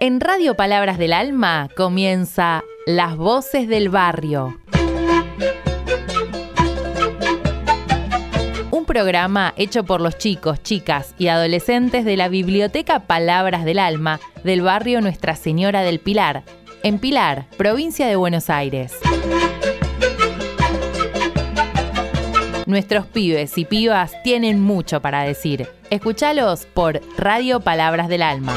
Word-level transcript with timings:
En 0.00 0.20
Radio 0.20 0.54
Palabras 0.54 0.96
del 0.96 1.12
Alma 1.12 1.68
comienza 1.76 2.62
Las 2.86 3.16
Voces 3.16 3.66
del 3.66 3.88
Barrio. 3.88 4.56
Un 8.70 8.84
programa 8.84 9.54
hecho 9.56 9.82
por 9.82 10.00
los 10.00 10.16
chicos, 10.16 10.62
chicas 10.62 11.16
y 11.18 11.26
adolescentes 11.26 12.04
de 12.04 12.16
la 12.16 12.28
Biblioteca 12.28 13.08
Palabras 13.08 13.64
del 13.64 13.80
Alma 13.80 14.20
del 14.44 14.62
barrio 14.62 15.00
Nuestra 15.00 15.34
Señora 15.34 15.82
del 15.82 15.98
Pilar, 15.98 16.44
en 16.84 17.00
Pilar, 17.00 17.46
provincia 17.56 18.06
de 18.06 18.14
Buenos 18.14 18.50
Aires. 18.50 18.94
Nuestros 22.66 23.04
pibes 23.06 23.58
y 23.58 23.64
pibas 23.64 24.12
tienen 24.22 24.60
mucho 24.60 25.02
para 25.02 25.24
decir. 25.24 25.66
Escúchalos 25.90 26.66
por 26.66 27.00
Radio 27.16 27.58
Palabras 27.58 28.06
del 28.06 28.22
Alma. 28.22 28.54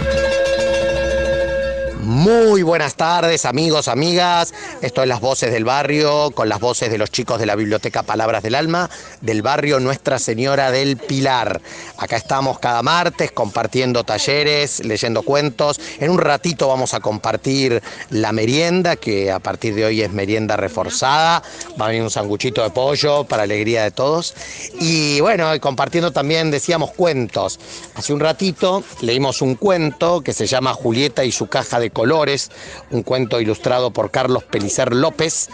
Muy 2.04 2.64
buenas 2.64 2.96
tardes 2.96 3.46
amigos, 3.46 3.88
amigas. 3.88 4.56
Esto 4.82 5.04
es 5.04 5.08
Las 5.08 5.22
Voces 5.22 5.52
del 5.52 5.66
Barrio, 5.66 6.32
con 6.32 6.50
las 6.50 6.60
voces 6.60 6.90
de 6.90 6.98
los 6.98 7.12
chicos 7.12 7.40
de 7.40 7.46
la 7.46 7.56
Biblioteca 7.56 8.02
Palabras 8.02 8.42
del 8.42 8.56
Alma, 8.56 8.90
del 9.22 9.44
barrio 9.44 9.80
Nuestra 9.80 10.18
Señora 10.18 10.72
del 10.72 10.98
Pilar. 10.98 11.62
Acá 11.98 12.18
estamos 12.18 12.58
cada 12.58 12.82
martes 12.82 13.32
compartiendo 13.32 14.04
talleres, 14.04 14.84
leyendo 14.84 15.22
cuentos. 15.22 15.80
En 16.00 16.10
un 16.10 16.18
ratito 16.18 16.68
vamos 16.68 16.96
a 16.96 17.02
compartir 17.02 17.84
la 18.10 18.32
merienda, 18.32 18.96
que 18.96 19.32
a 19.32 19.38
partir 19.38 19.76
de 19.76 19.86
hoy 19.86 20.02
es 20.02 20.12
merienda 20.12 20.58
reforzada. 20.58 21.44
Va 21.80 21.86
a 21.86 21.90
venir 21.90 22.02
un 22.02 22.10
sanguchito 22.10 22.64
de 22.64 22.72
pollo 22.72 23.26
para 23.26 23.44
alegría 23.44 23.84
de 23.84 23.92
todos. 23.92 24.34
Y 24.80 25.20
bueno, 25.22 25.52
compartiendo 25.62 26.12
también, 26.12 26.50
decíamos, 26.50 26.90
cuentos. 26.94 27.60
Hace 27.94 28.12
un 28.12 28.22
ratito 28.22 28.84
leímos 29.02 29.44
un 29.44 29.54
cuento 29.54 30.22
que 30.22 30.34
se 30.34 30.48
llama 30.48 30.74
Julieta 30.74 31.24
y 31.24 31.32
su 31.32 31.46
caja 31.46 31.80
de 31.80 31.91
colores, 31.92 32.50
un 32.90 33.04
cuento 33.04 33.40
ilustrado 33.40 33.92
por 33.92 34.12
Carlos 34.12 34.44
Pelicer 34.44 34.94
López, 34.94 35.50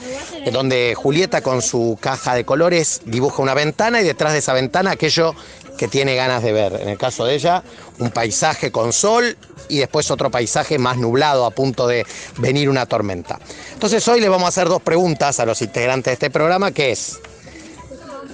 donde 0.51 0.95
Julieta 0.95 1.41
con 1.41 1.61
su 1.61 1.97
caja 1.99 2.35
de 2.35 2.45
colores 2.45 3.01
dibuja 3.05 3.41
una 3.41 3.53
ventana 3.53 4.01
y 4.01 4.03
detrás 4.03 4.33
de 4.33 4.39
esa 4.39 4.53
ventana 4.53 4.91
aquello 4.91 5.35
que 5.77 5.87
tiene 5.87 6.15
ganas 6.15 6.43
de 6.43 6.51
ver. 6.51 6.73
En 6.81 6.89
el 6.89 6.97
caso 6.97 7.25
de 7.25 7.35
ella, 7.35 7.63
un 7.99 8.09
paisaje 8.09 8.71
con 8.71 8.91
sol 8.91 9.37
y 9.69 9.79
después 9.79 10.11
otro 10.11 10.31
paisaje 10.31 10.77
más 10.77 10.97
nublado 10.97 11.45
a 11.45 11.51
punto 11.51 11.87
de 11.87 12.05
venir 12.37 12.69
una 12.69 12.85
tormenta. 12.85 13.39
Entonces 13.73 14.05
hoy 14.07 14.19
le 14.19 14.29
vamos 14.29 14.45
a 14.45 14.49
hacer 14.49 14.67
dos 14.67 14.81
preguntas 14.81 15.39
a 15.39 15.45
los 15.45 15.61
integrantes 15.61 16.05
de 16.05 16.13
este 16.13 16.29
programa, 16.29 16.71
que 16.71 16.91
es, 16.91 17.19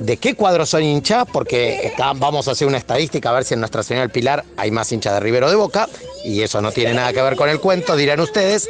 ¿de 0.04 0.18
qué 0.18 0.36
cuadros 0.36 0.70
son 0.70 0.84
hinchas? 0.84 1.26
Porque 1.32 1.94
vamos 2.18 2.48
a 2.48 2.52
hacer 2.52 2.68
una 2.68 2.78
estadística 2.78 3.30
a 3.30 3.34
ver 3.34 3.46
si 3.46 3.54
en 3.54 3.62
Nuestra 3.62 3.84
Señora 3.84 4.02
del 4.02 4.12
Pilar 4.12 4.44
hay 4.58 4.70
más 4.70 4.92
hinchas 4.92 5.14
de 5.14 5.20
Rivero 5.22 5.50
de 5.50 5.56
Boca, 5.56 5.88
y 6.26 6.42
eso 6.42 6.62
no 6.62 6.72
tiene 6.72 6.94
nada 6.94 7.14
que 7.14 7.22
ver 7.22 7.36
con 7.36 7.50
el 7.50 7.60
cuento, 7.60 7.96
dirán 7.96 8.20
ustedes. 8.20 8.70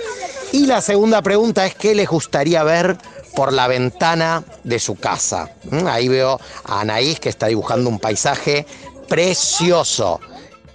Y 0.51 0.67
la 0.67 0.81
segunda 0.81 1.21
pregunta 1.21 1.65
es, 1.65 1.73
¿qué 1.73 1.95
les 1.95 2.07
gustaría 2.07 2.63
ver 2.63 2.97
por 3.35 3.51
la 3.51 3.67
ventana 3.67 4.43
de 4.63 4.79
su 4.79 4.95
casa. 4.95 5.49
¿Mm? 5.69 5.87
Ahí 5.87 6.07
veo 6.07 6.39
a 6.65 6.81
Anaís 6.81 7.19
que 7.19 7.29
está 7.29 7.47
dibujando 7.47 7.89
un 7.89 7.99
paisaje 7.99 8.65
precioso. 9.07 10.19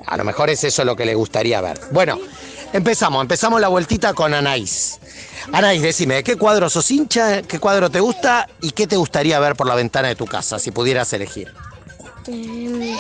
A 0.07 0.17
lo 0.17 0.25
mejor 0.25 0.51
es 0.51 0.65
eso 0.65 0.85
lo 0.85 0.97
que 0.97 1.07
le 1.07 1.15
gustaría 1.15 1.61
ver. 1.61 1.79
Bueno, 1.91 2.19
empezamos, 2.73 3.23
empezamos 3.23 3.61
la 3.61 3.69
vueltita 3.69 4.15
con 4.15 4.35
Anaís. 4.35 4.99
Anaís, 5.53 5.83
decime, 5.83 6.17
¿de 6.17 6.25
qué 6.25 6.37
cuadro 6.37 6.69
sos 6.69 6.91
hincha? 6.91 7.43
¿Qué 7.43 7.59
cuadro 7.59 7.91
te 7.91 8.01
gusta? 8.01 8.49
¿Y 8.61 8.73
qué 8.73 8.87
te 8.87 8.97
gustaría 8.97 9.39
ver 9.39 9.57
por 9.57 9.67
la 9.67 9.75
ventana 9.75 10.09
de 10.09 10.17
tu 10.17 10.27
casa, 10.27 10.59
si 10.59 10.71
pudieras 10.71 11.13
elegir? 11.13 11.53
Mm, 12.27 12.95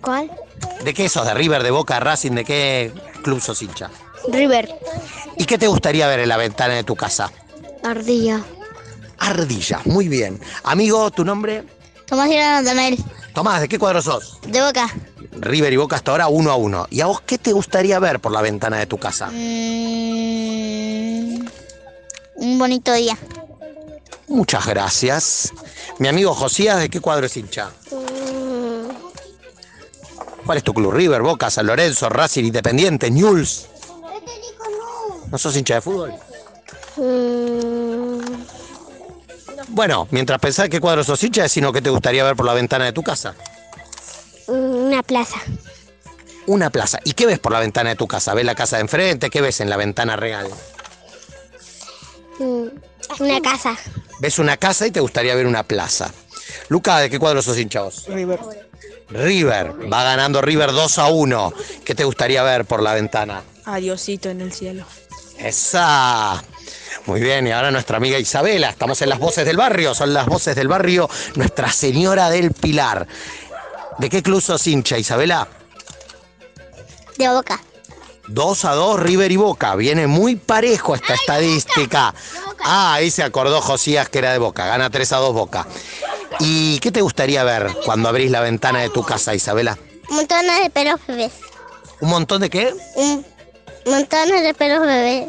¿Cuál? 0.00 0.30
¿De 0.84 0.94
qué 0.94 1.08
sos? 1.08 1.26
¿De 1.26 1.34
River, 1.34 1.62
de 1.62 1.70
Boca, 1.70 2.00
Racing? 2.00 2.32
¿De 2.32 2.44
qué 2.44 2.92
club 3.22 3.40
sos 3.40 3.62
hincha? 3.62 3.90
River. 4.28 4.68
¿Y 5.36 5.44
qué 5.44 5.58
te 5.58 5.68
gustaría 5.68 6.08
ver 6.08 6.20
en 6.20 6.28
la 6.28 6.36
ventana 6.36 6.74
de 6.74 6.84
tu 6.84 6.96
casa? 6.96 7.30
Ardilla. 7.84 8.42
Ardilla, 9.18 9.80
muy 9.84 10.08
bien. 10.08 10.40
Amigo, 10.64 11.10
¿tu 11.10 11.24
nombre? 11.24 11.64
Tomás 12.06 12.30
Damel. 12.64 12.98
Tomás, 13.34 13.60
¿de 13.60 13.68
qué 13.68 13.78
cuadro 13.78 14.02
sos? 14.02 14.38
De 14.46 14.60
Boca. 14.62 14.88
River 15.40 15.72
y 15.72 15.76
Boca 15.76 15.96
hasta 15.96 16.10
ahora 16.12 16.28
uno 16.28 16.50
a 16.50 16.56
uno. 16.56 16.86
¿Y 16.90 17.00
a 17.00 17.06
vos 17.06 17.20
qué 17.22 17.38
te 17.38 17.52
gustaría 17.52 17.98
ver 17.98 18.20
por 18.20 18.32
la 18.32 18.42
ventana 18.42 18.78
de 18.78 18.86
tu 18.86 18.98
casa? 18.98 19.28
Mm, 19.28 19.34
un 22.36 22.58
bonito 22.58 22.92
día. 22.92 23.16
Muchas 24.28 24.66
gracias. 24.66 25.52
Mi 25.98 26.08
amigo 26.08 26.34
Josías, 26.34 26.78
¿de 26.78 26.88
qué 26.88 27.00
cuadro 27.00 27.26
es 27.26 27.36
hincha? 27.36 27.70
¿Cuál 30.44 30.58
es 30.58 30.64
tu 30.64 30.72
club? 30.74 30.92
River, 30.92 31.22
Boca, 31.22 31.50
San 31.50 31.66
Lorenzo, 31.66 32.08
Racing, 32.08 32.44
Independiente, 32.44 33.10
Newell's. 33.10 33.66
¿No 35.30 35.36
sos 35.38 35.56
hincha 35.56 35.74
de 35.74 35.80
fútbol? 35.82 36.14
Mm, 36.96 38.20
Bueno, 39.68 40.08
mientras 40.10 40.38
pensás 40.40 40.68
qué 40.68 40.80
cuadro 40.80 41.04
sos 41.04 41.22
hincha, 41.22 41.48
sino 41.48 41.72
que 41.72 41.82
te 41.82 41.90
gustaría 41.90 42.24
ver 42.24 42.34
por 42.36 42.46
la 42.46 42.54
ventana 42.54 42.86
de 42.86 42.92
tu 42.92 43.02
casa. 43.02 43.34
Plaza. 45.08 45.40
Una 46.46 46.70
plaza. 46.70 47.00
¿Y 47.02 47.14
qué 47.14 47.26
ves 47.26 47.40
por 47.40 47.50
la 47.50 47.58
ventana 47.58 47.90
de 47.90 47.96
tu 47.96 48.06
casa? 48.06 48.32
¿Ves 48.34 48.44
la 48.44 48.54
casa 48.54 48.76
de 48.76 48.82
enfrente? 48.82 49.30
¿Qué 49.30 49.40
ves 49.40 49.60
en 49.60 49.68
la 49.68 49.76
ventana 49.76 50.14
real? 50.14 50.48
Mm, 52.38 52.66
una 53.18 53.40
casa. 53.40 53.76
Ves 54.20 54.38
una 54.38 54.56
casa 54.56 54.86
y 54.86 54.90
te 54.92 55.00
gustaría 55.00 55.34
ver 55.34 55.46
una 55.46 55.64
plaza. 55.64 56.12
Luca, 56.68 57.00
¿de 57.00 57.10
qué 57.10 57.18
cuadro 57.18 57.42
sos 57.42 57.58
hincha 57.58 57.82
vos? 57.82 58.04
River. 58.06 58.38
River. 59.10 59.92
Va 59.92 60.04
ganando 60.04 60.40
River 60.40 60.72
2 60.72 60.98
a 60.98 61.08
1. 61.08 61.52
¿Qué 61.84 61.94
te 61.94 62.04
gustaría 62.04 62.42
ver 62.42 62.64
por 62.64 62.82
la 62.82 62.94
ventana? 62.94 63.42
Adiosito 63.64 64.28
en 64.28 64.40
el 64.40 64.52
cielo. 64.52 64.84
Esa. 65.38 66.42
Muy 67.06 67.20
bien, 67.20 67.46
y 67.46 67.52
ahora 67.52 67.70
nuestra 67.70 67.96
amiga 67.96 68.18
Isabela. 68.18 68.68
Estamos 68.70 69.00
en 69.02 69.08
las 69.08 69.18
voces 69.18 69.46
del 69.46 69.56
barrio. 69.56 69.94
Son 69.94 70.12
las 70.12 70.26
voces 70.26 70.54
del 70.56 70.68
barrio 70.68 71.08
Nuestra 71.36 71.70
Señora 71.72 72.28
del 72.28 72.52
Pilar. 72.52 73.06
¿De 73.98 74.08
qué 74.08 74.22
club 74.22 74.40
sos 74.40 74.66
hincha, 74.66 74.96
Isabela? 74.96 75.48
De 77.16 77.28
Boca. 77.28 77.60
2 78.28 78.64
a 78.64 78.74
2 78.74 79.00
River 79.00 79.32
y 79.32 79.36
Boca. 79.36 79.74
Viene 79.74 80.06
muy 80.06 80.36
parejo 80.36 80.94
esta 80.94 81.14
estadística. 81.14 82.14
Ah, 82.62 82.94
ahí 82.94 83.10
se 83.10 83.22
acordó 83.22 83.60
Josías 83.60 84.08
que 84.08 84.18
era 84.18 84.32
de 84.32 84.38
Boca. 84.38 84.66
Gana 84.66 84.90
3 84.90 85.12
a 85.12 85.16
2 85.16 85.34
Boca. 85.34 85.66
¿Y 86.38 86.78
qué 86.78 86.92
te 86.92 87.00
gustaría 87.00 87.42
ver 87.42 87.74
cuando 87.84 88.08
abrís 88.08 88.30
la 88.30 88.40
ventana 88.40 88.80
de 88.80 88.90
tu 88.90 89.02
casa, 89.02 89.34
Isabela? 89.34 89.76
Montones 90.10 90.62
de 90.62 90.70
pelos 90.70 91.00
bebés. 91.06 91.32
¿Un 92.00 92.10
montón 92.10 92.42
de 92.42 92.50
qué? 92.50 92.72
Un 92.94 93.24
montones 93.86 94.42
de 94.42 94.54
pelos 94.54 94.82
bebés. 94.82 95.26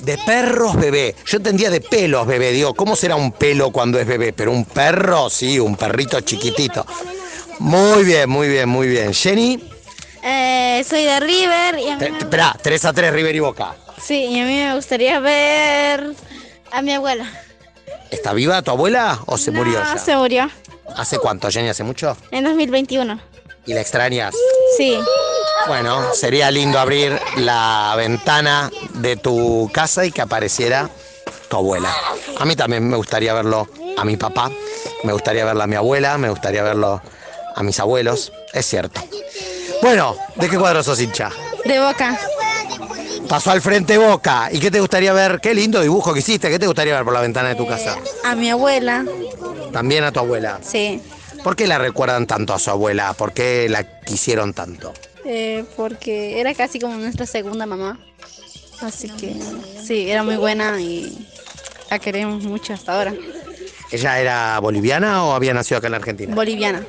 De 0.00 0.18
perros 0.18 0.76
bebé. 0.76 1.14
Yo 1.26 1.38
entendía 1.38 1.70
de 1.70 1.80
pelos 1.80 2.26
bebé. 2.26 2.52
Digo, 2.52 2.74
¿cómo 2.74 2.96
será 2.96 3.16
un 3.16 3.32
pelo 3.32 3.70
cuando 3.70 3.98
es 3.98 4.06
bebé? 4.06 4.32
Pero 4.32 4.52
un 4.52 4.64
perro, 4.64 5.30
sí, 5.30 5.58
un 5.58 5.76
perrito 5.76 6.20
chiquitito. 6.20 6.84
Muy 7.60 8.04
bien, 8.04 8.28
muy 8.28 8.48
bien, 8.48 8.68
muy 8.68 8.88
bien. 8.88 9.12
Jenny, 9.12 9.62
Eh, 10.22 10.84
soy 10.88 11.04
de 11.04 11.18
River 11.20 11.78
y 11.78 11.88
a 11.88 11.96
mí, 11.96 12.06
espera, 12.18 12.54
3 12.62 12.84
a 12.86 12.92
3 12.92 13.12
River 13.12 13.34
y 13.36 13.40
Boca. 13.40 13.74
sí, 14.02 14.24
y 14.26 14.40
a 14.40 14.44
mí 14.44 14.54
me 14.54 14.74
gustaría 14.74 15.18
ver 15.20 16.14
a 16.72 16.82
mi 16.82 16.92
abuela. 16.92 17.26
¿Está 18.10 18.32
viva 18.32 18.60
tu 18.62 18.70
abuela 18.70 19.20
o 19.26 19.38
se 19.38 19.50
murió 19.50 19.82
No, 19.84 19.98
se 19.98 20.16
murió 20.16 20.50
¿Hace 20.96 21.18
cuánto, 21.18 21.48
Jenny? 21.50 21.68
¿Hace 21.68 21.84
mucho? 21.84 22.16
en 22.32 22.44
2021. 22.44 23.20
¿Y 23.66 23.72
la 23.74 23.80
extrañas? 23.82 24.34
Sí, 24.76 24.98
Bueno, 25.66 26.12
sería 26.14 26.50
lindo 26.50 26.78
abrir 26.78 27.18
la 27.36 27.94
ventana 27.96 28.70
de 28.94 29.16
tu 29.16 29.70
casa 29.72 30.04
y 30.06 30.10
que 30.12 30.22
apareciera 30.22 30.88
tu 31.48 31.56
abuela. 31.58 31.94
A 32.38 32.44
mí 32.46 32.56
también 32.56 32.88
me 32.88 32.96
gustaría 32.96 33.32
verlo 33.34 33.68
a 33.96 34.04
mi 34.04 34.16
papá, 34.16 34.50
me 35.04 35.12
gustaría 35.12 35.44
verla 35.44 35.64
a 35.64 35.66
mi 35.66 35.76
abuela, 35.76 36.16
me 36.18 36.30
gustaría 36.30 36.62
verlo 36.62 37.00
a 37.54 37.62
mis 37.62 37.78
abuelos, 37.80 38.32
es 38.52 38.66
cierto. 38.66 39.00
Bueno, 39.82 40.16
¿de 40.36 40.48
qué 40.48 40.58
cuadro 40.58 40.82
sos 40.82 41.00
hincha? 41.00 41.30
de 41.64 41.78
Boca. 41.80 42.18
Pasó 43.28 43.50
al 43.50 43.60
frente 43.60 43.96
Boca. 43.98 44.48
¿Y 44.52 44.58
qué 44.58 44.70
te 44.70 44.80
gustaría 44.80 45.12
ver? 45.12 45.40
Qué 45.40 45.54
lindo 45.54 45.80
dibujo 45.80 46.12
que 46.12 46.20
hiciste. 46.20 46.48
¿Qué 46.50 46.58
te 46.58 46.66
gustaría 46.66 46.94
ver 46.94 47.04
por 47.04 47.12
la 47.14 47.20
ventana 47.20 47.50
de 47.50 47.54
tu 47.54 47.66
casa? 47.66 47.96
A 48.24 48.34
mi 48.34 48.50
abuela. 48.50 49.04
También 49.72 50.04
a 50.04 50.10
tu 50.12 50.20
abuela. 50.20 50.58
Sí, 50.62 51.00
¿Por 51.44 51.56
qué 51.56 51.66
la 51.66 51.78
recuerdan 51.78 52.26
tanto 52.26 52.52
a 52.52 52.58
su 52.58 52.70
abuela? 52.70 53.14
¿Por 53.14 53.32
qué 53.32 53.68
la 53.70 54.00
quisieron 54.00 54.52
tanto? 54.52 54.92
eh, 55.24 55.64
porque 55.76 56.40
era 56.40 56.54
casi 56.54 56.80
como 56.80 56.94
nuestra 56.96 57.24
segunda 57.26 57.66
mamá. 57.66 57.98
Así 58.80 59.08
que 59.10 59.36
sí, 59.86 60.10
era 60.10 60.22
muy 60.22 60.36
buena 60.36 60.80
y 60.80 61.28
la 61.90 61.98
queremos 61.98 62.42
mucho 62.42 62.72
hasta 62.74 62.94
ahora. 62.96 63.14
¿Ella 63.92 64.18
era 64.20 64.58
boliviana 64.60 65.24
o 65.24 65.32
había 65.32 65.52
nacido 65.54 65.78
acá 65.78 65.86
en 65.88 65.92
la 65.92 65.96
Argentina? 65.98 66.34
Boliviana. 66.34 66.84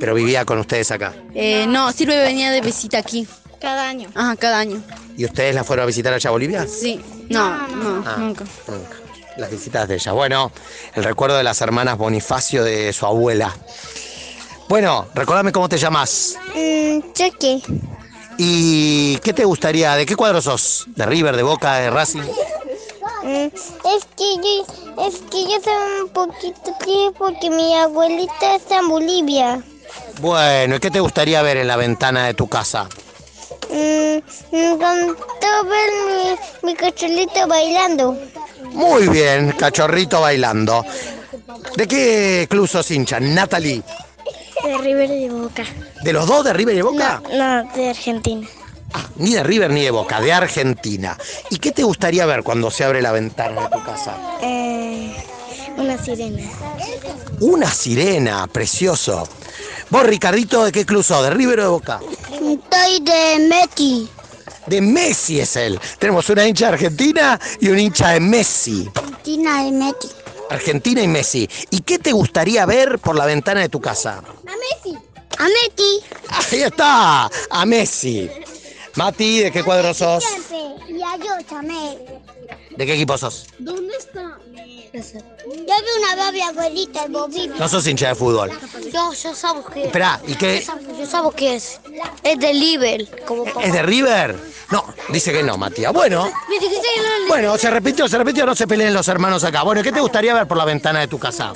Pero 0.00 0.14
vivía 0.14 0.44
con 0.44 0.58
ustedes 0.58 0.90
acá. 0.90 1.14
Eh, 1.34 1.66
no, 1.68 1.92
Silvia 1.92 2.20
venía 2.22 2.50
de 2.50 2.60
visita 2.62 2.98
aquí. 2.98 3.28
Cada 3.60 3.88
año. 3.88 4.08
Ajá, 4.14 4.34
cada 4.36 4.58
año. 4.58 4.82
¿Y 5.16 5.26
ustedes 5.26 5.54
la 5.54 5.62
fueron 5.62 5.82
a 5.84 5.86
visitar 5.86 6.12
allá 6.14 6.28
a 6.28 6.32
Bolivia? 6.32 6.66
Sí, 6.66 7.00
no, 7.28 7.66
no, 7.68 8.02
Ah, 8.06 8.16
nunca. 8.18 8.44
Nunca. 8.66 8.96
Las 9.36 9.50
visitas 9.50 9.86
de 9.86 9.96
ella. 9.96 10.12
Bueno, 10.12 10.50
el 10.94 11.04
recuerdo 11.04 11.36
de 11.36 11.44
las 11.44 11.60
hermanas 11.60 11.98
Bonifacio 11.98 12.64
de 12.64 12.92
su 12.94 13.04
abuela. 13.06 13.54
Bueno, 14.68 15.06
recordame 15.14 15.52
cómo 15.52 15.68
te 15.68 15.76
llamas. 15.76 16.36
Mm, 16.54 17.12
Chucky. 17.12 17.62
¿Y 18.38 19.18
qué 19.18 19.32
te 19.34 19.44
gustaría? 19.44 19.94
¿De 19.96 20.06
qué 20.06 20.16
cuadro 20.16 20.40
sos? 20.40 20.86
¿De 20.96 21.04
River, 21.04 21.36
de 21.36 21.42
Boca, 21.42 21.74
de 21.76 21.90
Racing? 21.90 22.22
Mm, 23.22 23.46
es 23.46 24.04
que 24.16 24.36
yo, 24.36 25.04
es 25.06 25.16
que 25.30 25.42
yo 25.44 25.58
soy 25.62 26.00
un 26.04 26.08
poquito 26.08 26.72
triste 26.78 27.10
porque 27.18 27.50
mi 27.50 27.76
abuelita 27.76 28.56
está 28.56 28.78
en 28.78 28.88
Bolivia. 28.88 29.62
Bueno, 30.20 30.76
¿y 30.76 30.80
qué 30.80 30.90
te 30.90 31.00
gustaría 31.00 31.40
ver 31.40 31.56
en 31.56 31.66
la 31.66 31.76
ventana 31.76 32.26
de 32.26 32.34
tu 32.34 32.46
casa? 32.46 32.88
Mm, 33.70 34.18
me 34.52 34.72
encantó 34.72 35.64
ver 35.64 35.90
mi, 36.62 36.68
mi 36.68 36.74
cachorrito 36.74 37.46
bailando. 37.48 38.18
Muy 38.72 39.08
bien, 39.08 39.52
cachorrito 39.52 40.20
bailando. 40.20 40.84
¿De 41.74 41.88
qué 41.88 42.46
club 42.50 42.68
sos 42.68 42.90
hincha? 42.90 43.18
Natalie. 43.18 43.82
De 44.62 44.76
River 44.78 45.08
de 45.08 45.30
Boca. 45.30 45.64
¿De 46.02 46.12
los 46.12 46.26
dos 46.26 46.44
de 46.44 46.52
River 46.52 46.76
y 46.76 46.82
Boca? 46.82 47.22
No, 47.32 47.64
de 47.74 47.88
Argentina. 47.88 48.46
Ah, 48.92 49.06
ni 49.16 49.32
de 49.32 49.42
River 49.42 49.70
ni 49.70 49.82
de 49.82 49.90
Boca, 49.90 50.20
de 50.20 50.32
Argentina. 50.34 51.16
¿Y 51.48 51.58
qué 51.58 51.72
te 51.72 51.82
gustaría 51.82 52.26
ver 52.26 52.42
cuando 52.42 52.70
se 52.70 52.84
abre 52.84 53.00
la 53.00 53.12
ventana 53.12 53.62
de 53.62 53.68
tu 53.68 53.82
casa? 53.84 54.16
Eh, 54.42 55.14
una 55.78 55.96
sirena. 55.96 56.42
Una 57.40 57.70
sirena, 57.70 58.46
precioso. 58.48 59.26
Vos, 59.90 60.04
Ricardito, 60.04 60.64
¿de 60.64 60.72
qué 60.72 60.86
club 60.86 61.02
sos? 61.02 61.24
¿De 61.24 61.30
River 61.30 61.60
o 61.60 61.62
de 61.62 61.68
Boca? 61.68 62.00
Estoy 62.30 63.00
de 63.00 63.48
Meti. 63.48 64.08
De 64.66 64.80
Messi 64.80 65.40
es 65.40 65.56
él. 65.56 65.80
Tenemos 65.98 66.28
una 66.30 66.46
hincha 66.46 66.68
de 66.68 66.74
Argentina 66.74 67.40
y 67.58 67.68
un 67.68 67.78
hincha 67.78 68.10
de 68.10 68.20
Messi. 68.20 68.88
Argentina 68.94 69.64
de 69.64 69.72
Meti. 69.72 70.08
Argentina 70.48 71.02
y 71.02 71.08
Messi. 71.08 71.48
¿Y 71.70 71.80
qué 71.80 71.98
te 71.98 72.12
gustaría 72.12 72.66
ver 72.66 73.00
por 73.00 73.16
la 73.16 73.26
ventana 73.26 73.62
de 73.62 73.68
tu 73.68 73.80
casa? 73.80 74.18
A 74.18 74.52
Messi. 74.52 74.96
A 75.38 75.44
Meti. 75.44 76.00
Ahí 76.28 76.62
está, 76.62 77.30
a 77.50 77.66
Messi. 77.66 78.30
Mati, 78.94 79.40
¿de 79.40 79.50
qué 79.50 79.64
cuadro 79.64 79.92
sos? 79.92 80.24
Y 80.88 81.02
a 81.02 81.16
yo 81.16 81.44
también. 81.48 81.98
¿De 82.76 82.86
qué 82.86 82.94
equipo 82.94 83.18
sos? 83.18 83.46
¿Dónde 83.58 83.94
está? 83.96 84.38
Yo 84.92 85.00
vi 85.54 86.02
una 86.02 86.16
babi 86.16 86.40
abuelita, 86.40 87.04
el 87.04 87.12
bobito. 87.12 87.54
No 87.56 87.68
sos 87.68 87.86
hincha 87.86 88.08
de 88.08 88.14
fútbol. 88.14 88.50
Yo, 88.92 89.12
yo 89.12 89.34
sabo 89.34 89.64
qué 89.64 89.80
es. 89.80 89.86
Espera, 89.86 90.20
¿y 90.26 90.34
qué? 90.34 90.66
Yo 90.98 91.06
sabo 91.06 91.30
qué 91.32 91.56
es. 91.56 91.80
Es 92.22 92.38
de 92.38 92.52
Liver, 92.54 93.24
como 93.26 93.44
papá. 93.44 93.62
¿Es 93.62 93.72
de 93.72 93.82
River? 93.82 94.36
No, 94.70 94.84
dice 95.08 95.32
que 95.32 95.42
no, 95.42 95.56
Matías. 95.56 95.92
Bueno, 95.92 96.24
Me 96.48 96.54
dijiste 96.58 96.80
que 96.94 97.02
no 97.02 97.18
le- 97.22 97.28
bueno, 97.28 97.58
se 97.58 97.70
repitió, 97.70 98.08
se 98.08 98.18
repitió, 98.18 98.46
no 98.46 98.54
se 98.54 98.66
peleen 98.66 98.94
los 98.94 99.08
hermanos 99.08 99.42
acá. 99.44 99.62
Bueno, 99.62 99.82
¿qué 99.82 99.92
te 99.92 100.00
gustaría 100.00 100.34
ver 100.34 100.46
por 100.46 100.56
la 100.56 100.64
ventana 100.64 101.00
de 101.00 101.08
tu 101.08 101.18
casa? 101.18 101.52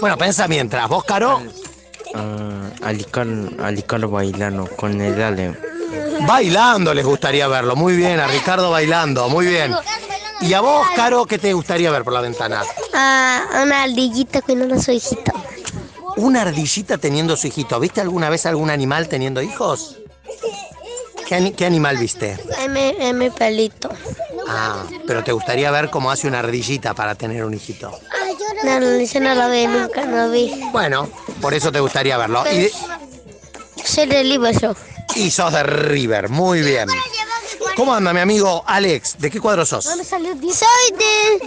Bueno, 0.00 0.16
pensa 0.18 0.48
mientras. 0.48 0.88
¿Vos, 0.88 1.04
Caro? 1.04 1.42
Ah, 2.14 2.68
Alicar, 2.82 3.26
Alicar 3.62 4.06
bailando 4.06 4.66
con 4.76 5.00
el 5.00 5.22
Ale. 5.22 5.56
Bailando 6.26 6.92
les 6.94 7.04
gustaría 7.04 7.48
verlo. 7.48 7.76
Muy 7.76 7.96
bien, 7.96 8.20
a 8.20 8.26
Ricardo 8.26 8.70
bailando, 8.70 9.28
muy 9.28 9.46
bien. 9.46 9.74
¿Y 10.42 10.54
a 10.54 10.60
vos, 10.60 10.86
Caro, 10.96 11.24
qué 11.26 11.38
te 11.38 11.52
gustaría 11.52 11.90
ver 11.90 12.02
por 12.04 12.12
la 12.12 12.20
ventana? 12.20 12.64
Ah, 12.92 13.62
una 13.62 13.82
ardillita 13.84 14.42
con 14.42 14.60
una 14.62 14.80
su 14.80 14.90
hijita. 14.92 15.32
Una 16.16 16.42
ardillita 16.42 16.98
teniendo 16.98 17.36
su 17.36 17.46
hijito. 17.46 17.78
¿Viste 17.80 18.00
alguna 18.00 18.28
vez 18.28 18.44
algún 18.46 18.70
animal 18.70 19.08
teniendo 19.08 19.40
hijos? 19.40 19.98
¿Qué, 21.26 21.36
ani- 21.36 21.52
qué 21.52 21.64
animal 21.64 21.96
viste? 21.96 22.38
M, 22.58 22.94
M 22.98 23.30
pelito. 23.30 23.88
Ah, 24.48 24.84
pero 25.06 25.22
te 25.24 25.32
gustaría 25.32 25.70
ver 25.70 25.88
cómo 25.90 26.10
hace 26.10 26.26
una 26.26 26.40
ardillita 26.40 26.92
para 26.94 27.14
tener 27.14 27.44
un 27.44 27.54
hijito. 27.54 27.98
No, 28.64 28.80
no, 28.80 28.86
ese 28.86 29.20
no 29.20 29.34
lo 29.34 29.48
vi, 29.50 29.66
nunca 29.66 30.04
lo 30.04 30.30
vi. 30.30 30.68
Bueno, 30.72 31.08
por 31.40 31.54
eso 31.54 31.72
te 31.72 31.80
gustaría 31.80 32.16
verlo. 32.18 32.44
Y, 32.52 32.70
Soy 33.84 34.06
de 34.06 34.22
Liver 34.24 34.58
yo. 34.60 34.74
y 35.14 35.30
sos 35.30 35.52
de 35.52 35.62
River, 35.62 36.28
muy 36.28 36.60
bien. 36.62 36.88
¿Cómo 37.76 37.94
anda 37.94 38.12
mi 38.12 38.20
amigo 38.20 38.62
Alex? 38.66 39.16
¿De 39.18 39.30
qué 39.30 39.40
cuadro 39.40 39.64
sos? 39.64 39.84
Soy 39.84 39.96
de... 39.96 41.40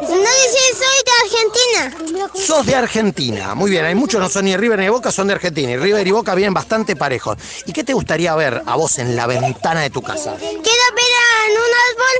No 0.00 0.16
dice, 0.16 0.58
soy 0.74 0.98
de 1.06 1.12
Argentina. 1.22 2.28
Sos 2.34 2.66
de 2.66 2.74
Argentina. 2.74 3.54
Muy 3.54 3.70
bien, 3.70 3.84
hay 3.84 3.94
muchos, 3.94 4.20
no 4.20 4.28
son 4.28 4.44
ni 4.44 4.50
de 4.52 4.56
River 4.56 4.78
ni 4.80 4.88
Boca, 4.88 5.12
son 5.12 5.28
de 5.28 5.34
Argentina. 5.34 5.70
Y 5.70 5.76
River 5.76 6.06
y 6.06 6.10
Boca 6.10 6.34
vienen 6.34 6.54
bastante 6.54 6.96
parejos. 6.96 7.36
¿Y 7.66 7.72
qué 7.72 7.84
te 7.84 7.92
gustaría 7.92 8.34
ver 8.34 8.62
a 8.66 8.76
vos 8.76 8.98
en 8.98 9.14
la 9.14 9.26
ventana 9.26 9.82
de 9.82 9.90
tu 9.90 10.02
casa? 10.02 10.34
Quiero 10.38 10.58
ver 10.58 11.10
en 11.46 11.52
un 11.52 11.58
árbol, 11.58 12.19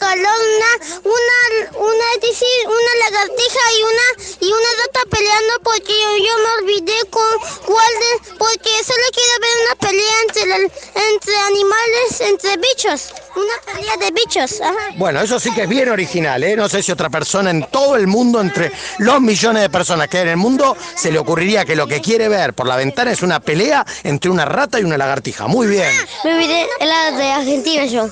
calor, 0.00 0.40
una, 0.56 0.72
una, 1.04 1.78
una, 1.78 2.04
es 2.16 2.20
decir, 2.22 2.58
una 2.66 2.92
lagartija 3.10 3.64
y 3.78 3.82
una, 3.82 4.24
y 4.40 4.46
una 4.52 4.70
rata 4.82 5.00
peleando 5.10 5.52
porque 5.62 5.92
yo, 5.92 6.16
yo 6.16 6.32
me 6.38 6.50
olvidé 6.62 6.98
con 7.10 7.38
cuál 7.66 7.92
de, 8.00 8.34
porque 8.38 8.70
solo 8.84 9.04
quiero 9.12 9.34
ver 9.40 9.56
una 9.66 9.74
pelea 9.88 10.14
entre, 10.26 10.46
la- 10.46 11.10
entre 11.10 11.36
animales, 11.36 12.20
entre 12.20 12.56
bichos, 12.56 13.12
una 13.36 13.72
pelea 13.74 13.96
de 13.98 14.10
bichos, 14.12 14.60
ajá. 14.60 14.76
Bueno, 14.96 15.20
eso 15.20 15.38
sí 15.38 15.52
que 15.52 15.62
es 15.64 15.68
bien 15.68 15.88
original, 15.90 16.42
¿eh? 16.42 16.56
No 16.56 16.68
sé 16.68 16.82
si 16.82 16.90
otra 16.92 17.10
persona 17.10 17.50
en 17.50 17.66
todo 17.70 17.96
el 17.96 18.06
mundo, 18.06 18.40
entre 18.40 18.72
los 18.98 19.20
millones 19.20 19.62
de 19.62 19.70
personas 19.70 20.08
que 20.08 20.16
hay 20.18 20.22
en 20.24 20.28
el 20.30 20.36
mundo, 20.38 20.76
se 20.96 21.12
le 21.12 21.18
ocurriría 21.18 21.64
que 21.64 21.76
lo 21.76 21.86
que 21.86 22.00
quiere 22.00 22.28
ver 22.28 22.54
por 22.54 22.66
la 22.66 22.76
ventana 22.76 23.12
es 23.12 23.22
una 23.22 23.40
pelea 23.40 23.84
entre 24.04 24.30
una 24.30 24.44
rata 24.46 24.80
y 24.80 24.84
una 24.84 24.96
lagartija. 24.96 25.46
Muy 25.46 25.66
bien. 25.66 25.90
Me 26.24 26.34
olvidé 26.34 26.66
la 26.80 27.10
de 27.12 27.30
Argentina 27.30 27.84
yo. 27.84 28.08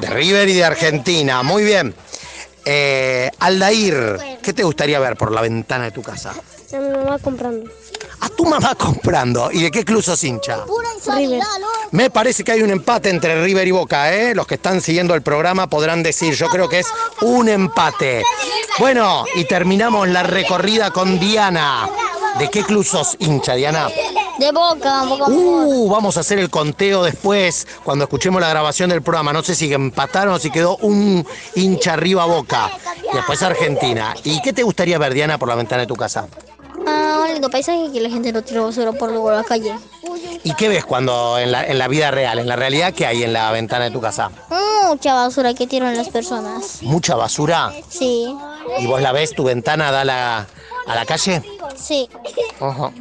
De 0.00 0.08
River 0.08 0.48
y 0.48 0.54
de 0.54 0.64
Argentina. 0.64 1.42
Muy 1.42 1.64
bien. 1.64 1.94
Eh, 2.64 3.30
Aldair, 3.38 4.38
¿qué 4.42 4.52
te 4.52 4.64
gustaría 4.64 4.98
ver 4.98 5.16
por 5.16 5.30
la 5.30 5.40
ventana 5.40 5.84
de 5.84 5.90
tu 5.92 6.02
casa? 6.02 6.34
Mi 6.72 6.78
mamá 6.78 7.18
comprando. 7.20 7.70
A 8.20 8.28
tu 8.28 8.44
mamá 8.44 8.74
comprando. 8.74 9.50
¿Y 9.52 9.62
de 9.62 9.70
qué 9.70 9.84
club 9.84 10.02
sos 10.02 10.22
hincha? 10.24 10.64
River. 11.06 11.40
Me 11.92 12.10
parece 12.10 12.42
que 12.42 12.52
hay 12.52 12.62
un 12.62 12.70
empate 12.70 13.10
entre 13.10 13.42
River 13.44 13.68
y 13.68 13.70
Boca, 13.70 14.12
¿eh? 14.12 14.34
Los 14.34 14.46
que 14.46 14.56
están 14.56 14.80
siguiendo 14.80 15.14
el 15.14 15.22
programa 15.22 15.68
podrán 15.68 16.02
decir, 16.02 16.34
yo 16.34 16.48
creo 16.48 16.68
que 16.68 16.80
es 16.80 16.88
un 17.20 17.48
empate. 17.48 18.24
Bueno, 18.78 19.24
y 19.36 19.44
terminamos 19.44 20.08
la 20.08 20.24
recorrida 20.24 20.90
con 20.90 21.20
Diana. 21.20 21.88
¿De 22.38 22.50
qué 22.50 22.64
club 22.64 22.84
sos 22.84 23.16
hincha, 23.20 23.54
Diana? 23.54 23.88
De 24.38 24.52
boca, 24.52 25.04
boca. 25.04 25.24
Uh, 25.28 25.88
vamos 25.88 26.16
a 26.16 26.20
hacer 26.20 26.38
el 26.38 26.50
conteo 26.50 27.02
después, 27.02 27.66
cuando 27.84 28.04
escuchemos 28.04 28.40
la 28.40 28.48
grabación 28.50 28.90
del 28.90 29.02
programa. 29.02 29.32
No 29.32 29.42
sé 29.42 29.54
si 29.54 29.72
empataron 29.72 30.34
o 30.34 30.38
si 30.38 30.50
quedó 30.50 30.76
un 30.78 31.26
hincha 31.54 31.94
arriba 31.94 32.26
Boca. 32.26 32.70
Y 33.12 33.16
después 33.16 33.42
Argentina. 33.42 34.14
¿Y 34.24 34.42
qué 34.42 34.52
te 34.52 34.62
gustaría 34.62 34.98
ver, 34.98 35.14
Diana, 35.14 35.38
por 35.38 35.48
la 35.48 35.54
ventana 35.54 35.82
de 35.82 35.86
tu 35.86 35.96
casa? 35.96 36.28
Ah, 36.86 37.20
un 37.22 37.32
lindo 37.32 37.48
paisaje 37.50 37.90
que 37.92 38.00
la 38.00 38.10
gente 38.10 38.32
no 38.32 38.42
tira 38.42 38.60
basura 38.60 38.92
por 38.92 39.10
la 39.10 39.42
calle. 39.42 39.74
¿Y 40.44 40.54
qué 40.54 40.68
ves 40.68 40.84
cuando 40.84 41.38
en 41.38 41.50
la, 41.50 41.64
en 41.66 41.78
la 41.78 41.88
vida 41.88 42.10
real, 42.10 42.38
en 42.38 42.46
la 42.46 42.56
realidad, 42.56 42.92
qué 42.92 43.06
hay 43.06 43.22
en 43.22 43.32
la 43.32 43.50
ventana 43.52 43.86
de 43.86 43.90
tu 43.90 44.00
casa? 44.00 44.30
Mucha 44.88 45.14
basura 45.14 45.52
que 45.54 45.66
tiran 45.66 45.96
las 45.96 46.10
personas. 46.10 46.78
¿Mucha 46.82 47.16
basura? 47.16 47.72
Sí, 47.88 48.32
¿Y 48.78 48.86
vos 48.86 49.00
la 49.00 49.12
ves, 49.12 49.34
tu 49.34 49.44
ventana 49.44 49.90
da 49.90 50.04
la, 50.04 50.46
a 50.86 50.94
la 50.94 51.04
calle? 51.06 51.42
sí. 51.76 52.08
Ajá. 52.60 52.92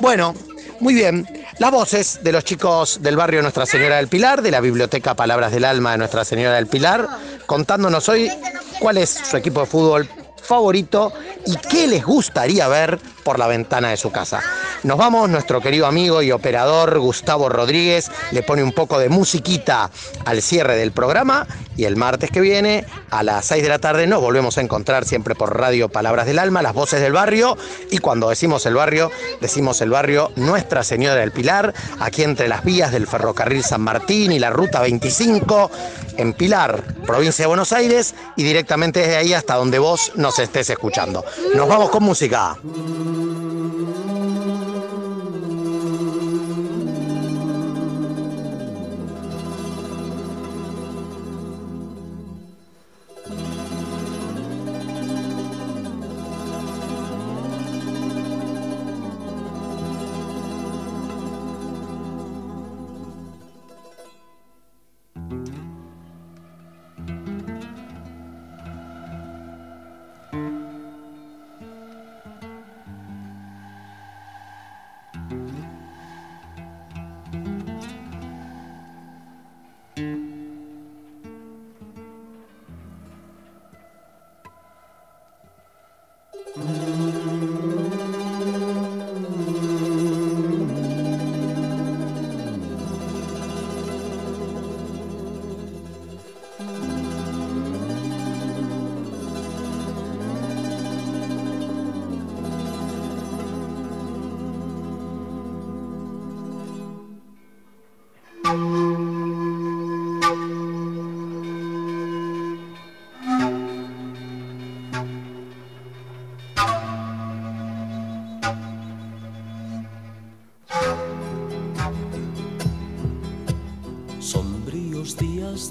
Bueno, 0.00 0.34
muy 0.80 0.94
bien. 0.94 1.26
Las 1.58 1.70
voces 1.70 2.20
de 2.22 2.32
los 2.32 2.44
chicos 2.44 3.00
del 3.02 3.16
barrio 3.16 3.40
Nuestra 3.40 3.64
Señora 3.64 3.96
del 3.96 4.08
Pilar, 4.08 4.42
de 4.42 4.50
la 4.50 4.60
Biblioteca 4.60 5.14
Palabras 5.14 5.52
del 5.52 5.64
Alma 5.64 5.92
de 5.92 5.98
Nuestra 5.98 6.24
Señora 6.24 6.56
del 6.56 6.66
Pilar, 6.66 7.08
contándonos 7.46 8.08
hoy 8.08 8.30
cuál 8.78 8.98
es 8.98 9.10
su 9.10 9.36
equipo 9.36 9.60
de 9.60 9.66
fútbol 9.66 10.08
favorito 10.42 11.12
y 11.46 11.56
qué 11.56 11.86
les 11.86 12.04
gustaría 12.04 12.68
ver 12.68 12.98
por 13.24 13.38
la 13.38 13.46
ventana 13.46 13.90
de 13.90 13.96
su 13.96 14.12
casa. 14.12 14.42
Nos 14.86 14.98
vamos, 14.98 15.28
nuestro 15.28 15.60
querido 15.60 15.86
amigo 15.86 16.22
y 16.22 16.30
operador 16.30 17.00
Gustavo 17.00 17.48
Rodríguez 17.48 18.08
le 18.30 18.44
pone 18.44 18.62
un 18.62 18.70
poco 18.70 19.00
de 19.00 19.08
musiquita 19.08 19.90
al 20.24 20.40
cierre 20.42 20.76
del 20.76 20.92
programa 20.92 21.48
y 21.76 21.86
el 21.86 21.96
martes 21.96 22.30
que 22.30 22.40
viene 22.40 22.84
a 23.10 23.24
las 23.24 23.46
6 23.46 23.64
de 23.64 23.68
la 23.68 23.80
tarde 23.80 24.06
nos 24.06 24.20
volvemos 24.20 24.58
a 24.58 24.60
encontrar 24.60 25.04
siempre 25.04 25.34
por 25.34 25.58
Radio 25.58 25.88
Palabras 25.88 26.26
del 26.26 26.38
Alma, 26.38 26.62
las 26.62 26.72
voces 26.72 27.00
del 27.00 27.12
barrio 27.12 27.58
y 27.90 27.98
cuando 27.98 28.28
decimos 28.28 28.64
el 28.66 28.74
barrio, 28.74 29.10
decimos 29.40 29.80
el 29.80 29.90
barrio 29.90 30.30
Nuestra 30.36 30.84
Señora 30.84 31.16
del 31.16 31.32
Pilar, 31.32 31.74
aquí 31.98 32.22
entre 32.22 32.46
las 32.46 32.62
vías 32.62 32.92
del 32.92 33.08
ferrocarril 33.08 33.64
San 33.64 33.80
Martín 33.80 34.30
y 34.30 34.38
la 34.38 34.50
ruta 34.50 34.82
25 34.82 35.68
en 36.16 36.32
Pilar, 36.32 36.84
provincia 37.04 37.42
de 37.42 37.48
Buenos 37.48 37.72
Aires 37.72 38.14
y 38.36 38.44
directamente 38.44 39.00
desde 39.00 39.16
ahí 39.16 39.34
hasta 39.34 39.56
donde 39.56 39.80
vos 39.80 40.12
nos 40.14 40.38
estés 40.38 40.70
escuchando. 40.70 41.24
Nos 41.56 41.66
vamos 41.66 41.90
con 41.90 42.04
música. 42.04 42.56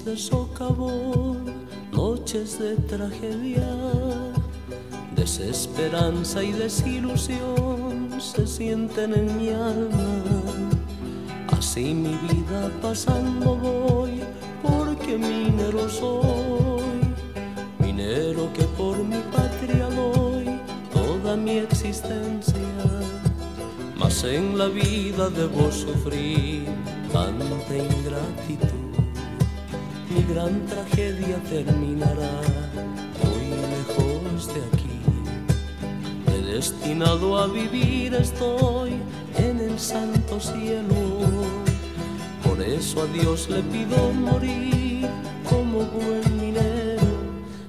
De 0.04 0.16
socavón, 0.16 1.44
noches 1.92 2.58
de 2.58 2.74
tragedia, 2.88 3.68
desesperanza 5.14 6.42
y 6.42 6.52
desilusión 6.52 8.18
se 8.18 8.46
sienten 8.46 9.12
en 9.12 9.36
mi 9.36 9.50
alma. 9.50 10.22
Así 11.48 11.92
mi 11.92 12.16
vida 12.28 12.70
pasando 12.80 13.56
voy, 13.56 14.22
porque 14.62 15.18
minero 15.18 15.86
soy, 15.90 17.12
minero 17.78 18.50
que 18.54 18.64
por 18.78 18.96
mi 19.04 19.20
patria 19.36 19.86
doy 19.90 20.46
toda 20.94 21.36
mi 21.36 21.58
existencia. 21.58 22.54
Mas 23.98 24.24
en 24.24 24.56
la 24.56 24.68
vida 24.68 25.28
debo 25.28 25.70
sufrir 25.70 26.66
tanta 27.16 27.74
ingratitud. 27.74 28.92
Mi 30.10 30.22
gran 30.32 30.54
tragedia 30.66 31.38
terminará 31.48 32.34
hoy 33.24 33.48
lejos 33.72 34.48
de 34.54 34.60
aquí. 34.70 34.98
Predestinado 36.26 37.38
a 37.38 37.46
vivir 37.46 38.14
estoy 38.14 38.92
en 39.38 39.60
el 39.60 39.78
santo 39.78 40.38
cielo. 40.40 41.00
Por 42.44 42.60
eso 42.60 43.02
a 43.02 43.06
Dios 43.06 43.48
le 43.48 43.62
pido 43.62 43.98
morir 44.12 45.08
como 45.48 45.78
buen 45.96 46.24
minero. 46.40 47.08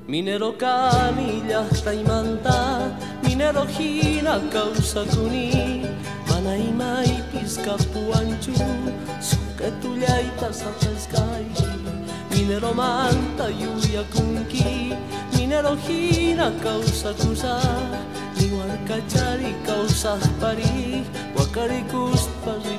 Minero 0.08 0.58
canilla 0.58 1.62
y 2.00 2.04
manta, 2.04 2.98
minero 3.24 3.66
gina 3.68 4.40
causa 4.52 5.04
kuni, 5.14 5.84
manaima 6.48 7.04
y 7.04 7.22
pisca 7.32 7.76
puanchu, 7.92 8.54
suke 9.20 9.70
tullaita 9.82 10.54
sapeskai, 10.54 11.46
minero 12.32 12.74
manta 12.74 13.50
yuya 13.50 14.04
kunki, 14.14 14.96
minero 15.36 15.76
gina 15.86 16.52
causa 16.64 17.14
kusa, 17.14 17.60
ni 18.38 18.50
warkachari 18.58 19.54
causa 19.66 20.18
pari, 20.40 21.04
wakari 21.36 21.82
kuspas 21.92 22.64
y 22.66 22.78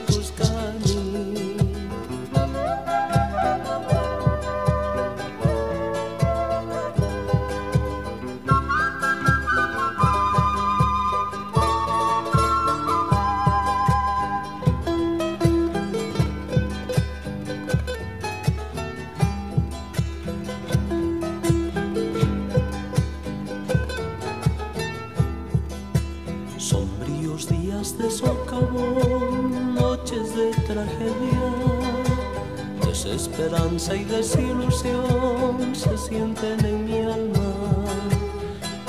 desesperanza 33.04 33.94
y 33.94 34.02
desilusión 34.02 35.72
se 35.72 35.96
sienten 35.96 36.64
en 36.64 36.84
mi 36.84 36.98
alma. 36.98 37.48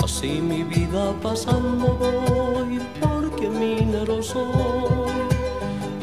Así 0.03 0.41
mi 0.41 0.63
vida 0.63 1.13
pasando 1.21 1.93
voy, 1.93 2.79
porque 2.99 3.47
minero 3.47 4.23
soy, 4.23 4.47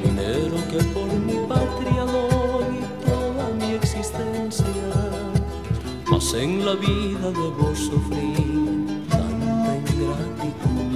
minero 0.04 0.56
que 0.70 0.84
por 0.94 1.12
mi 1.26 1.34
patria 1.48 2.04
doy 2.04 2.78
toda 3.04 3.50
mi 3.58 3.74
existencia. 3.74 4.92
Mas 6.08 6.32
en 6.34 6.64
la 6.64 6.74
vida 6.74 7.32
debo 7.32 7.74
sufrir 7.74 9.02
tanta 9.10 9.76
ingratitud. 9.78 10.92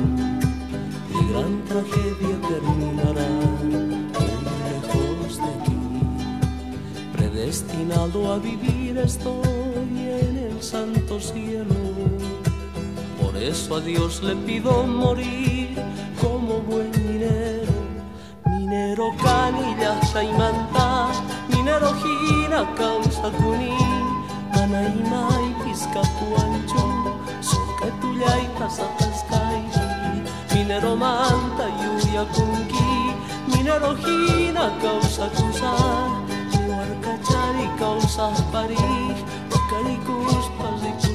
Mi 1.10 1.32
gran 1.32 1.64
tragedia 1.64 2.36
terminará 2.48 2.79
Predestinado 7.90 8.32
a 8.32 8.38
vivir 8.38 8.98
estoy 8.98 9.98
en 9.98 10.50
el 10.52 10.62
santo 10.62 11.18
cielo. 11.18 11.74
Por 13.20 13.36
eso 13.36 13.76
a 13.76 13.80
Dios 13.80 14.22
le 14.22 14.36
pido 14.36 14.84
morir 14.84 15.76
como 16.20 16.60
buen 16.60 16.92
minero. 16.92 17.72
Minero 18.46 19.10
canilla 19.20 19.98
manta, 20.38 21.08
minero 21.48 21.92
gira 22.00 22.64
causa 22.76 23.28
kuni, 23.38 23.76
anaima 24.52 25.28
y 25.48 25.64
pisca 25.64 26.02
puancho, 26.18 27.18
soka 27.40 27.90
tullaita 28.00 28.70
sapaskai. 28.70 29.64
Minero 30.54 30.94
manta 30.94 31.66
yuya 31.82 32.24
kunki, 32.34 33.14
minero 33.48 33.96
gina 33.96 34.72
causa 34.80 35.28
Mercatxari 36.80 37.66
que 37.76 37.84
us 37.84 38.16
esperis, 38.18 39.18
carico 39.68 40.12
us 40.24 40.46
pesics 40.56 41.09